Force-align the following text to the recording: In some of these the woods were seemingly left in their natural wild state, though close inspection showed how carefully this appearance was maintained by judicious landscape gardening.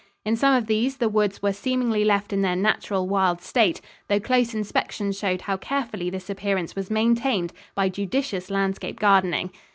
In 0.25 0.35
some 0.35 0.55
of 0.55 0.65
these 0.65 0.97
the 0.97 1.07
woods 1.09 1.43
were 1.43 1.53
seemingly 1.53 2.03
left 2.03 2.33
in 2.33 2.41
their 2.41 2.55
natural 2.55 3.07
wild 3.07 3.39
state, 3.39 3.81
though 4.07 4.19
close 4.19 4.55
inspection 4.55 5.11
showed 5.11 5.41
how 5.41 5.57
carefully 5.57 6.09
this 6.09 6.27
appearance 6.27 6.75
was 6.75 6.89
maintained 6.89 7.53
by 7.75 7.87
judicious 7.87 8.49
landscape 8.49 8.99
gardening. 8.99 9.51